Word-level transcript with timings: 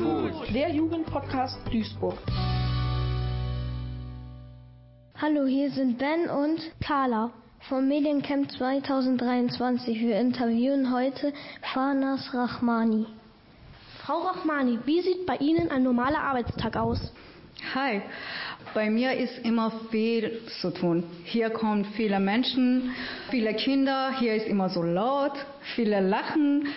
Food. 0.00 0.54
Der 0.54 0.70
Jugendpodcast 0.70 1.58
Duisburg. 1.70 2.16
Hallo, 5.20 5.44
hier 5.44 5.70
sind 5.70 5.98
Ben 5.98 6.30
und 6.30 6.58
Carla 6.80 7.30
vom 7.68 7.86
Mediencamp 7.86 8.50
2023. 8.50 10.00
Wir 10.00 10.18
interviewen 10.18 10.90
heute 10.94 11.34
Fanas 11.74 12.32
Rahmani. 12.32 13.04
Frau 13.98 14.20
Rahmani, 14.20 14.78
wie 14.86 15.02
sieht 15.02 15.26
bei 15.26 15.36
Ihnen 15.36 15.70
ein 15.70 15.82
normaler 15.82 16.22
Arbeitstag 16.22 16.76
aus? 16.76 17.12
Hi, 17.74 18.00
bei 18.72 18.88
mir 18.88 19.12
ist 19.12 19.38
immer 19.44 19.70
viel 19.90 20.40
zu 20.62 20.70
tun. 20.70 21.04
Hier 21.24 21.50
kommen 21.50 21.84
viele 21.96 22.20
Menschen, 22.20 22.94
viele 23.30 23.52
Kinder, 23.52 24.18
hier 24.18 24.34
ist 24.34 24.46
immer 24.46 24.70
so 24.70 24.82
laut, 24.82 25.34
viele 25.74 26.00
lachen 26.00 26.68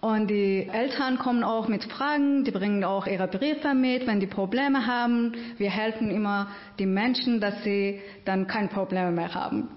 und 0.00 0.28
die 0.28 0.66
Eltern 0.72 1.18
kommen 1.18 1.44
auch 1.44 1.68
mit 1.68 1.84
Fragen, 1.84 2.44
die 2.44 2.50
bringen 2.50 2.84
auch 2.84 3.06
ihre 3.06 3.28
Briefe 3.28 3.74
mit, 3.74 4.06
wenn 4.06 4.18
die 4.18 4.26
Probleme 4.26 4.86
haben. 4.86 5.34
Wir 5.58 5.70
helfen 5.70 6.10
immer 6.10 6.48
den 6.78 6.94
Menschen, 6.94 7.40
dass 7.40 7.62
sie 7.64 8.00
dann 8.24 8.46
kein 8.46 8.70
Problem 8.70 9.14
mehr 9.14 9.34
haben. 9.34 9.68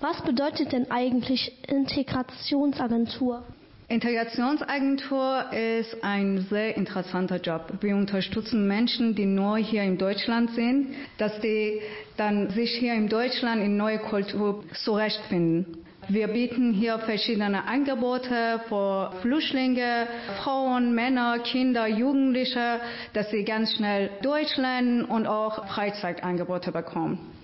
Was 0.00 0.22
bedeutet 0.22 0.72
denn 0.72 0.90
eigentlich 0.90 1.52
Integrationsagentur? 1.66 3.42
Integrationsagentur 3.88 5.50
ist 5.52 6.04
ein 6.04 6.46
sehr 6.50 6.76
interessanter 6.76 7.40
Job. 7.40 7.72
Wir 7.80 7.96
unterstützen 7.96 8.68
Menschen, 8.68 9.14
die 9.14 9.26
neu 9.26 9.62
hier 9.62 9.82
in 9.82 9.98
Deutschland 9.98 10.50
sind, 10.50 10.94
dass 11.18 11.40
die 11.40 11.80
dann 12.16 12.50
sich 12.50 12.70
hier 12.72 12.94
in 12.94 13.08
Deutschland 13.08 13.62
in 13.62 13.76
neue 13.76 13.98
Kultur 13.98 14.62
zurechtfinden. 14.84 15.84
Wir 16.10 16.28
bieten 16.28 16.72
hier 16.72 16.98
verschiedene 17.00 17.66
Angebote 17.68 18.62
für 18.68 19.12
Flüchtlinge, 19.20 20.06
Frauen, 20.42 20.94
Männer, 20.94 21.38
Kinder, 21.40 21.86
Jugendliche, 21.86 22.80
dass 23.12 23.30
sie 23.30 23.44
ganz 23.44 23.74
schnell 23.74 24.08
Deutsch 24.22 24.56
lernen 24.56 25.04
und 25.04 25.26
auch 25.26 25.68
Freizeitangebote 25.68 26.72
bekommen. 26.72 27.37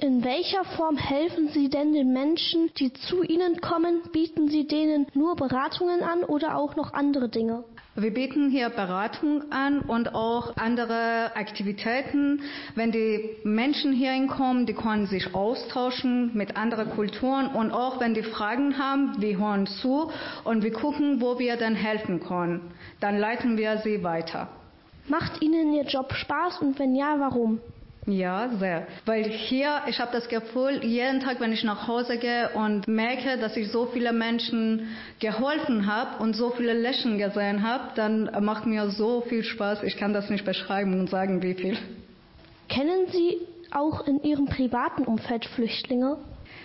In 0.00 0.24
welcher 0.24 0.64
Form 0.64 0.96
helfen 0.96 1.48
Sie 1.50 1.70
denn 1.70 1.92
den 1.92 2.12
Menschen, 2.12 2.70
die 2.78 2.92
zu 2.92 3.22
Ihnen 3.22 3.60
kommen? 3.60 4.02
Bieten 4.12 4.48
Sie 4.48 4.66
denen 4.66 5.06
nur 5.14 5.36
Beratungen 5.36 6.02
an 6.02 6.24
oder 6.24 6.56
auch 6.56 6.74
noch 6.74 6.92
andere 6.92 7.28
Dinge? 7.28 7.64
Wir 7.94 8.12
bieten 8.12 8.50
hier 8.50 8.70
Beratung 8.70 9.52
an 9.52 9.78
und 9.78 10.16
auch 10.16 10.56
andere 10.56 11.30
Aktivitäten. 11.36 12.42
Wenn 12.74 12.90
die 12.90 13.36
Menschen 13.44 13.92
hierhin 13.92 14.26
kommen, 14.26 14.66
die 14.66 14.74
können 14.74 15.06
sich 15.06 15.32
austauschen 15.32 16.32
mit 16.34 16.56
anderen 16.56 16.90
Kulturen 16.90 17.46
und 17.54 17.70
auch 17.70 18.00
wenn 18.00 18.14
die 18.14 18.24
Fragen 18.24 18.76
haben, 18.76 19.22
wir 19.22 19.38
hören 19.38 19.68
zu 19.68 20.10
und 20.42 20.64
wir 20.64 20.72
gucken, 20.72 21.20
wo 21.20 21.38
wir 21.38 21.56
dann 21.56 21.76
helfen 21.76 22.18
können. 22.18 22.72
Dann 22.98 23.16
leiten 23.16 23.56
wir 23.56 23.78
sie 23.78 24.02
weiter. 24.02 24.48
Macht 25.06 25.40
Ihnen 25.40 25.72
Ihr 25.72 25.84
Job 25.84 26.14
Spaß 26.14 26.62
und 26.62 26.80
wenn 26.80 26.96
ja, 26.96 27.14
warum? 27.20 27.60
Ja, 28.06 28.50
sehr. 28.58 28.86
Weil 29.06 29.24
hier, 29.24 29.80
ich 29.86 29.98
habe 29.98 30.12
das 30.12 30.28
Gefühl, 30.28 30.84
jeden 30.84 31.20
Tag, 31.20 31.40
wenn 31.40 31.52
ich 31.52 31.64
nach 31.64 31.88
Hause 31.88 32.18
gehe 32.18 32.50
und 32.50 32.86
merke, 32.86 33.38
dass 33.38 33.56
ich 33.56 33.70
so 33.70 33.86
viele 33.86 34.12
Menschen 34.12 34.88
geholfen 35.20 35.86
habe 35.86 36.22
und 36.22 36.36
so 36.36 36.50
viele 36.50 36.74
Lächeln 36.74 37.18
gesehen 37.18 37.66
habe, 37.66 37.92
dann 37.94 38.30
macht 38.44 38.66
mir 38.66 38.90
so 38.90 39.22
viel 39.22 39.42
Spaß. 39.42 39.82
Ich 39.84 39.96
kann 39.96 40.12
das 40.12 40.28
nicht 40.28 40.44
beschreiben 40.44 41.00
und 41.00 41.08
sagen, 41.08 41.42
wie 41.42 41.54
viel. 41.54 41.78
Kennen 42.68 43.06
Sie 43.10 43.38
auch 43.70 44.06
in 44.06 44.22
Ihrem 44.22 44.46
privaten 44.46 45.04
Umfeld 45.04 45.46
Flüchtlinge? 45.46 46.18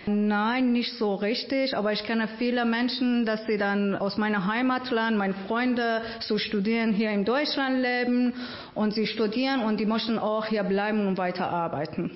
Nein, 0.05 0.71
nicht 0.71 0.97
so 0.97 1.15
richtig, 1.15 1.75
aber 1.75 1.91
ich 1.91 2.03
kenne 2.03 2.27
viele 2.37 2.65
Menschen, 2.65 3.25
dass 3.25 3.45
sie 3.45 3.57
dann 3.57 3.95
aus 3.95 4.17
meinem 4.17 4.45
Heimatland, 4.45 5.17
meine 5.17 5.35
Freunde 5.47 6.01
zu 6.21 6.37
studieren 6.37 6.93
hier 6.93 7.11
in 7.11 7.25
Deutschland 7.25 7.81
leben 7.81 8.33
und 8.75 8.93
sie 8.93 9.07
studieren 9.07 9.61
und 9.61 9.79
die 9.79 9.85
möchten 9.85 10.17
auch 10.17 10.45
hier 10.45 10.63
bleiben 10.63 11.05
und 11.05 11.17
weiterarbeiten. 11.17 12.11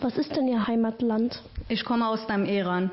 Was 0.00 0.18
ist 0.18 0.36
denn 0.36 0.48
Ihr 0.48 0.66
Heimatland? 0.66 1.40
Ich 1.68 1.84
komme 1.84 2.08
aus 2.08 2.26
dem 2.26 2.44
Iran. 2.44 2.90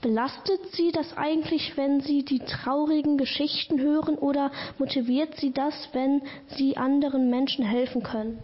Belastet 0.00 0.60
Sie 0.72 0.92
das 0.92 1.16
eigentlich, 1.16 1.76
wenn 1.76 2.00
Sie 2.00 2.24
die 2.24 2.38
traurigen 2.38 3.18
Geschichten 3.18 3.80
hören 3.80 4.14
oder 4.14 4.52
motiviert 4.78 5.34
Sie 5.36 5.52
das, 5.52 5.74
wenn 5.92 6.22
Sie 6.56 6.76
anderen 6.76 7.30
Menschen 7.30 7.64
helfen 7.64 8.02
können? 8.04 8.38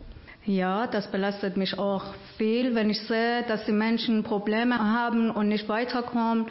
Ja, 0.46 0.86
das 0.86 1.06
belastet 1.10 1.56
mich 1.56 1.78
auch 1.78 2.04
viel, 2.36 2.74
wenn 2.74 2.90
ich 2.90 3.00
sehe, 3.00 3.44
dass 3.48 3.64
die 3.64 3.72
Menschen 3.72 4.24
Probleme 4.24 4.78
haben 4.78 5.30
und 5.30 5.48
nicht 5.48 5.70
weiterkommen. 5.70 6.48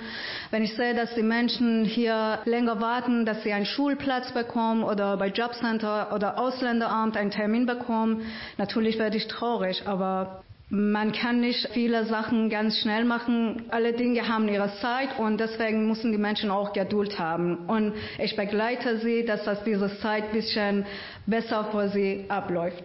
Wenn 0.49 0.63
ich 0.63 0.73
sehe, 0.75 0.95
dass 0.95 1.13
die 1.13 1.21
Menschen 1.21 1.85
hier 1.85 2.39
länger 2.45 2.81
warten, 2.81 3.23
dass 3.23 3.43
sie 3.43 3.53
einen 3.53 3.67
Schulplatz 3.67 4.31
bekommen 4.31 4.83
oder 4.83 5.15
bei 5.17 5.27
Jobcenter 5.27 6.11
oder 6.11 6.39
Ausländeramt 6.39 7.15
einen 7.15 7.29
Termin 7.29 7.67
bekommen. 7.67 8.23
Natürlich 8.57 8.97
werde 8.97 9.17
ich 9.17 9.27
traurig, 9.27 9.83
aber 9.85 10.41
man 10.69 11.11
kann 11.11 11.39
nicht 11.39 11.69
viele 11.73 12.07
Sachen 12.07 12.49
ganz 12.49 12.79
schnell 12.79 13.05
machen. 13.05 13.65
Alle 13.69 13.93
Dinge 13.93 14.27
haben 14.27 14.47
ihre 14.47 14.73
Zeit 14.81 15.19
und 15.19 15.39
deswegen 15.39 15.87
müssen 15.87 16.11
die 16.11 16.17
Menschen 16.17 16.49
auch 16.49 16.73
Geduld 16.73 17.19
haben. 17.19 17.67
Und 17.67 17.93
ich 18.17 18.35
begleite 18.35 18.97
sie, 18.97 19.23
dass 19.23 19.43
das 19.43 19.63
diese 19.63 19.95
Zeit 19.99 20.23
ein 20.23 20.31
bisschen 20.31 20.85
besser 21.27 21.65
für 21.71 21.89
sie 21.89 22.25
abläuft. 22.27 22.83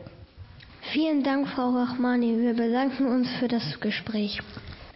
Vielen 0.93 1.23
Dank, 1.23 1.49
Frau 1.49 1.71
Rahmani. 1.71 2.39
Wir 2.41 2.55
bedanken 2.55 3.07
uns 3.07 3.29
für 3.39 3.49
das 3.49 3.79
Gespräch. 3.81 4.41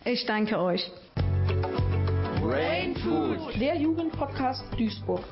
Ich 0.04 0.24
danke 0.26 0.58
euch. 0.58 0.90
Brain 2.40 2.96
Food. 2.96 3.60
Der 3.60 3.76
Jugendpodcast 3.76 4.64
Duisburg. 4.76 5.22